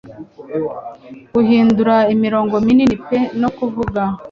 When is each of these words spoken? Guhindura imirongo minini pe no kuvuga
Guhindura 1.33 1.95
imirongo 2.13 2.55
minini 2.65 2.95
pe 3.07 3.19
no 3.41 3.49
kuvuga 3.57 4.01